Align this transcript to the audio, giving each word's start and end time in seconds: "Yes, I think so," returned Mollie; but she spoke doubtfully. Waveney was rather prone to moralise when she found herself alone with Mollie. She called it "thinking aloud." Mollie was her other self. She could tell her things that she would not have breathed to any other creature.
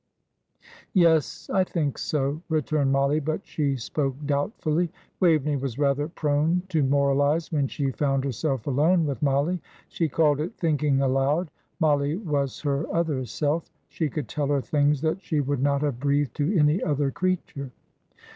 "Yes, 0.95 1.47
I 1.53 1.63
think 1.63 1.99
so," 1.99 2.41
returned 2.49 2.91
Mollie; 2.91 3.19
but 3.19 3.45
she 3.45 3.75
spoke 3.75 4.15
doubtfully. 4.25 4.89
Waveney 5.19 5.57
was 5.57 5.77
rather 5.77 6.07
prone 6.07 6.63
to 6.69 6.81
moralise 6.81 7.51
when 7.51 7.67
she 7.67 7.91
found 7.91 8.23
herself 8.23 8.65
alone 8.65 9.05
with 9.05 9.21
Mollie. 9.21 9.61
She 9.89 10.09
called 10.09 10.39
it 10.39 10.57
"thinking 10.57 11.01
aloud." 11.03 11.51
Mollie 11.79 12.15
was 12.17 12.61
her 12.61 12.91
other 12.91 13.25
self. 13.25 13.69
She 13.89 14.09
could 14.09 14.27
tell 14.27 14.47
her 14.47 14.61
things 14.61 15.01
that 15.01 15.21
she 15.21 15.39
would 15.39 15.61
not 15.61 15.81
have 15.83 15.99
breathed 15.99 16.33
to 16.37 16.57
any 16.57 16.81
other 16.81 17.11
creature. 17.11 17.69